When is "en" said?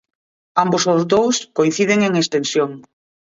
2.07-2.13